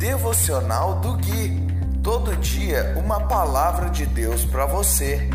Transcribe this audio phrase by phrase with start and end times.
[0.00, 1.60] Devocional do Gui.
[2.02, 5.28] Todo dia uma palavra de Deus para você.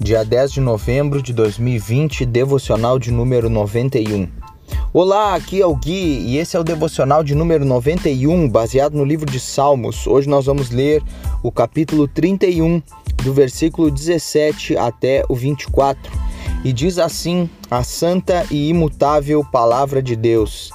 [0.00, 4.39] Dia 10 de novembro de 2020, devocional de número 91.
[4.92, 9.04] Olá, aqui é o Gui e esse é o devocional de número 91, baseado no
[9.04, 10.04] livro de Salmos.
[10.04, 11.00] Hoje nós vamos ler
[11.44, 12.82] o capítulo 31,
[13.22, 16.10] do versículo 17 até o 24.
[16.64, 20.70] E diz assim: a santa e imutável palavra de Deus.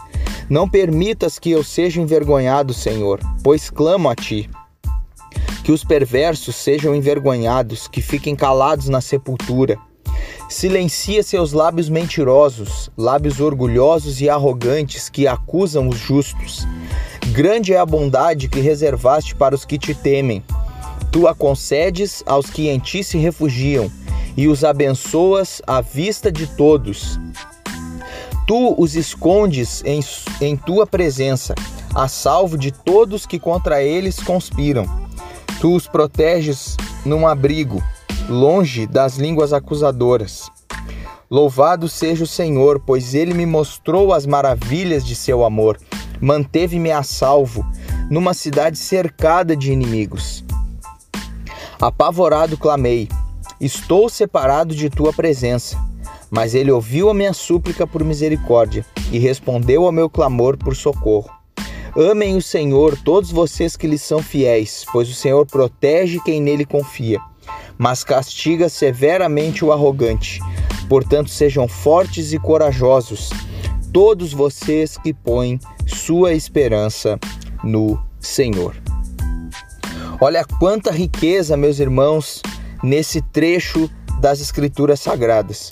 [0.50, 4.50] Não permitas que eu seja envergonhado, Senhor, pois clamo a ti.
[5.62, 9.78] Que os perversos sejam envergonhados, que fiquem calados na sepultura
[10.48, 16.68] Silencia seus lábios mentirosos, lábios orgulhosos e arrogantes que acusam os justos.
[17.32, 20.44] Grande é a bondade que reservaste para os que te temem.
[21.12, 23.92] Tu a concedes aos que em ti se refugiam
[24.38, 27.20] e os abençoas à vista de todos.
[28.46, 30.00] Tu os escondes em,
[30.40, 31.56] em tua presença,
[31.96, 34.86] a salvo de todos que contra eles conspiram.
[35.60, 37.82] Tu os proteges num abrigo
[38.30, 40.50] longe das línguas acusadoras.
[41.30, 45.78] Louvado seja o Senhor, pois ele me mostrou as maravilhas de seu amor,
[46.22, 47.66] manteve-me a salvo
[48.10, 50.44] numa cidade cercada de inimigos.
[51.82, 53.10] Apavorado clamei:
[53.60, 55.78] Estou separado de tua presença.
[56.32, 61.30] Mas ele ouviu a minha súplica por misericórdia e respondeu ao meu clamor por socorro.
[61.96, 66.66] Amem o Senhor, todos vocês que lhe são fiéis, pois o Senhor protege quem nele
[66.66, 67.22] confia
[67.78, 70.40] mas castiga severamente o arrogante.
[70.88, 73.30] Portanto, sejam fortes e corajosos,
[73.92, 77.20] todos vocês que põem sua esperança
[77.64, 78.76] no Senhor.
[80.22, 82.42] Olha quanta riqueza, meus irmãos,
[82.82, 83.90] nesse trecho
[84.20, 85.72] das Escrituras Sagradas.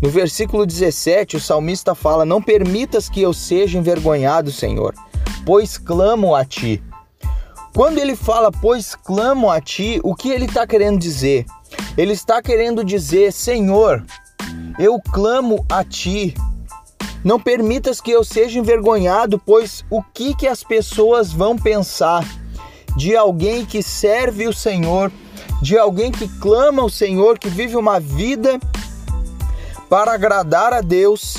[0.00, 4.94] No versículo 17, o salmista fala: Não permitas que eu seja envergonhado, Senhor,
[5.44, 6.82] pois clamo a ti.
[7.74, 11.44] Quando ele fala, pois clamo a ti, o que ele está querendo dizer?
[11.98, 14.04] Ele está querendo dizer, Senhor,
[14.78, 16.34] eu clamo a ti.
[17.24, 22.24] Não permitas que eu seja envergonhado, pois o que, que as pessoas vão pensar
[22.96, 25.10] de alguém que serve o Senhor,
[25.60, 28.60] de alguém que clama ao Senhor, que vive uma vida
[29.90, 31.38] para agradar a Deus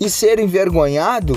[0.00, 1.36] e ser envergonhado?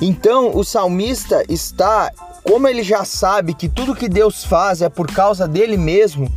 [0.00, 2.10] Então o salmista está
[2.44, 6.30] como ele já sabe que tudo que Deus faz é por causa dele mesmo,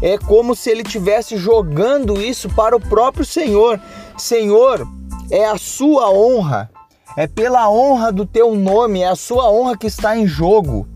[0.00, 3.78] é como se ele estivesse jogando isso para o próprio Senhor.
[4.16, 4.88] Senhor,
[5.30, 6.70] é a sua honra,
[7.16, 10.88] é pela honra do teu nome, é a sua honra que está em jogo.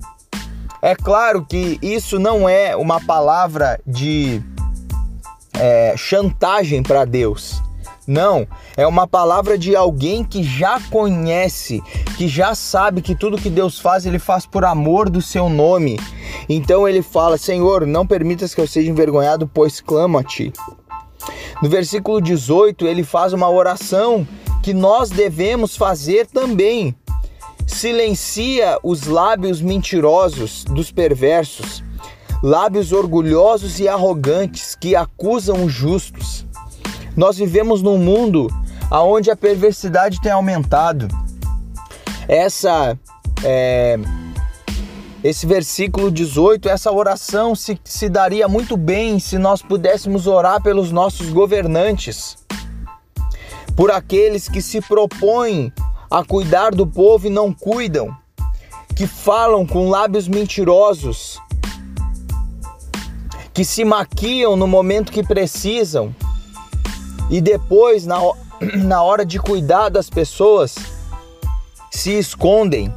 [0.80, 4.42] É claro que isso não é uma palavra de
[5.58, 7.62] é, chantagem para Deus.
[8.06, 11.82] Não, é uma palavra de alguém que já conhece,
[12.18, 15.98] que já sabe que tudo que Deus faz, ele faz por amor do seu nome.
[16.48, 20.52] Então ele fala: Senhor, não permitas que eu seja envergonhado, pois clamo a ti.
[21.62, 24.26] No versículo 18, ele faz uma oração
[24.62, 26.94] que nós devemos fazer também.
[27.66, 31.82] Silencia os lábios mentirosos dos perversos,
[32.42, 36.46] lábios orgulhosos e arrogantes que acusam os justos.
[37.16, 38.48] Nós vivemos num mundo
[38.90, 41.08] onde a perversidade tem aumentado.
[42.28, 42.98] Essa
[43.44, 43.98] é,
[45.22, 50.92] esse versículo 18, essa oração se, se daria muito bem se nós pudéssemos orar pelos
[50.92, 52.36] nossos governantes,
[53.74, 55.72] por aqueles que se propõem
[56.10, 58.14] a cuidar do povo e não cuidam,
[58.94, 61.40] que falam com lábios mentirosos,
[63.52, 66.14] que se maquiam no momento que precisam
[67.30, 68.18] e depois, na,
[68.76, 70.74] na hora de cuidar das pessoas,
[71.90, 72.92] se escondem.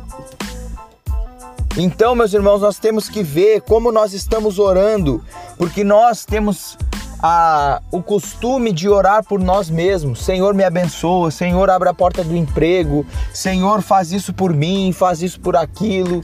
[1.78, 5.24] Então, meus irmãos, nós temos que ver como nós estamos orando,
[5.58, 6.76] porque nós temos
[7.22, 10.24] a, o costume de orar por nós mesmos.
[10.24, 15.22] Senhor, me abençoa, Senhor, abre a porta do emprego, Senhor, faz isso por mim, faz
[15.22, 16.24] isso por aquilo.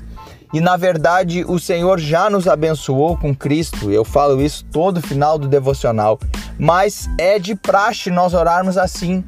[0.54, 3.92] E na verdade, o Senhor já nos abençoou com Cristo.
[3.92, 6.20] Eu falo isso todo final do devocional
[6.58, 9.24] mas é de praxe nós orarmos assim.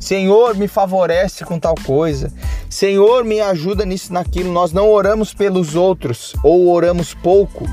[0.00, 2.32] Senhor, me favorece com tal coisa.
[2.68, 4.52] Senhor, me ajuda nisso naquilo.
[4.52, 7.64] Nós não oramos pelos outros ou oramos pouco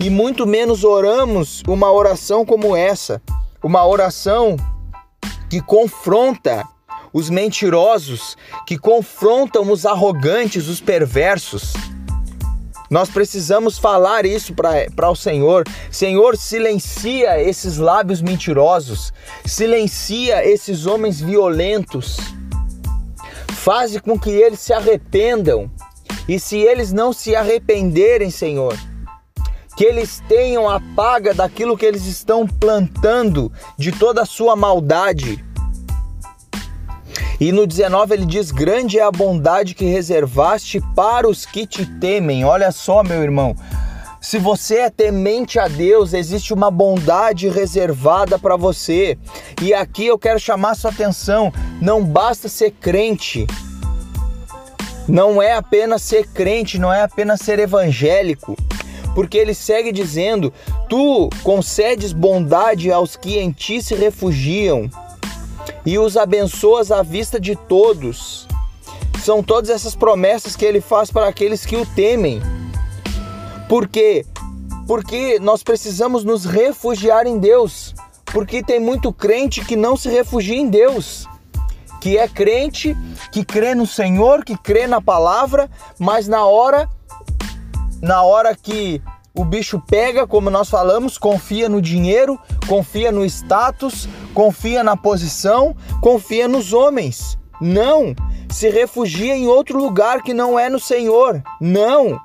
[0.00, 3.20] e muito menos oramos uma oração como essa,
[3.62, 4.56] uma oração
[5.50, 6.66] que confronta
[7.12, 11.74] os mentirosos, que confrontam os arrogantes, os perversos.
[12.90, 15.64] Nós precisamos falar isso para o Senhor.
[15.90, 19.12] Senhor, silencia esses lábios mentirosos,
[19.44, 22.18] silencia esses homens violentos,
[23.48, 25.70] faze com que eles se arrependam.
[26.28, 28.76] E se eles não se arrependerem, Senhor,
[29.76, 35.44] que eles tenham a paga daquilo que eles estão plantando, de toda a sua maldade.
[37.38, 41.84] E no 19 ele diz: Grande é a bondade que reservaste para os que te
[41.84, 42.44] temem.
[42.44, 43.54] Olha só, meu irmão.
[44.20, 49.16] Se você é temente a Deus, existe uma bondade reservada para você.
[49.62, 53.46] E aqui eu quero chamar sua atenção: não basta ser crente,
[55.06, 58.56] não é apenas ser crente, não é apenas ser evangélico,
[59.14, 60.52] porque ele segue dizendo:
[60.88, 64.90] Tu concedes bondade aos que em ti se refugiam
[65.86, 68.48] e os abençoas à vista de todos.
[69.24, 72.42] São todas essas promessas que ele faz para aqueles que o temem.
[73.68, 74.26] Por quê?
[74.86, 77.94] Porque nós precisamos nos refugiar em Deus.
[78.26, 81.28] Porque tem muito crente que não se refugia em Deus.
[82.00, 82.96] Que é crente,
[83.32, 86.88] que crê no Senhor, que crê na palavra, mas na hora
[88.02, 89.00] na hora que
[89.36, 95.76] o bicho pega, como nós falamos, confia no dinheiro, confia no status, confia na posição,
[96.00, 97.38] confia nos homens.
[97.60, 98.14] Não!
[98.50, 101.42] Se refugia em outro lugar que não é no Senhor.
[101.60, 102.18] Não!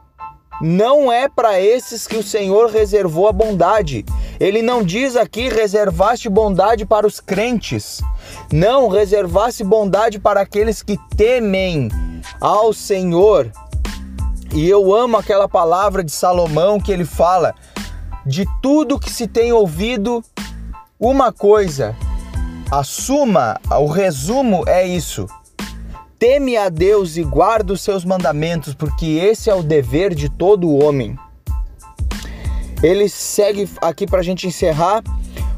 [0.61, 4.05] Não é para esses que o Senhor reservou a bondade.
[4.39, 7.99] Ele não diz aqui reservaste bondade para os crentes.
[8.53, 11.89] Não, reservaste bondade para aqueles que temem
[12.39, 13.51] ao Senhor.
[14.53, 17.55] E eu amo aquela palavra de Salomão que ele fala:
[18.25, 20.23] de tudo que se tem ouvido,
[20.99, 21.95] uma coisa,
[22.69, 25.25] a suma, o resumo é isso.
[26.19, 30.75] Teme a Deus e guarda os seus mandamentos, porque esse é o dever de todo
[30.75, 31.17] homem.
[32.83, 35.01] Ele segue aqui para a gente encerrar.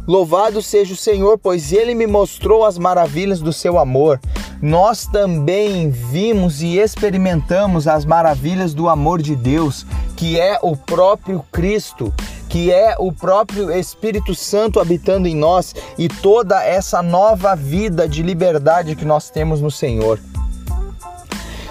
[0.08, 4.20] Louvado seja o Senhor, pois ele me mostrou as maravilhas do seu amor
[4.64, 11.44] nós também vimos e experimentamos as maravilhas do amor de Deus, que é o próprio
[11.52, 12.14] Cristo,
[12.48, 18.24] que é o próprio Espírito Santo habitando em nós e toda essa nova vida de
[18.24, 20.18] liberdade que nós temos no Senhor.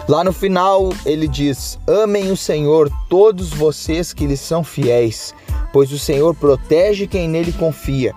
[0.06, 5.34] Lá no final ele diz: Amem o Senhor, todos vocês que lhe são fiéis,
[5.72, 8.12] pois o Senhor protege quem nele confia.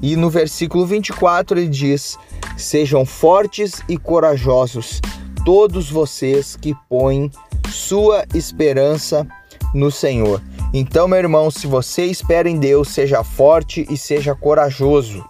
[0.00, 2.16] E no versículo 24 ele diz:
[2.60, 5.00] Sejam fortes e corajosos,
[5.46, 7.30] todos vocês que põem
[7.70, 9.26] sua esperança
[9.74, 10.42] no Senhor.
[10.74, 15.24] Então, meu irmão, se você espera em Deus, seja forte e seja corajoso.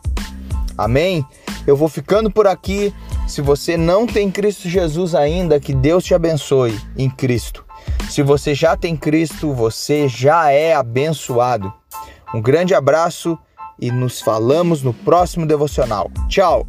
[0.77, 1.25] Amém?
[1.69, 2.93] Eu vou ficando por aqui.
[3.29, 7.65] Se você não tem Cristo Jesus ainda, que Deus te abençoe em Cristo.
[8.11, 11.73] Se você já tem Cristo, você já é abençoado.
[12.35, 13.39] Um grande abraço
[13.81, 16.11] e nos falamos no próximo devocional.
[16.29, 16.67] Tchau!